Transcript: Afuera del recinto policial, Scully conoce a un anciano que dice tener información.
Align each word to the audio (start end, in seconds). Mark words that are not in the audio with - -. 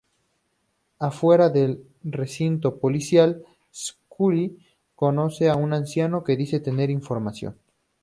Afuera 0.97 1.47
del 1.51 1.85
recinto 2.03 2.75
policial, 2.79 3.45
Scully 3.71 4.57
conoce 4.95 5.47
a 5.47 5.55
un 5.55 5.73
anciano 5.73 6.23
que 6.23 6.35
dice 6.35 6.59
tener 6.59 6.89
información. 6.89 7.55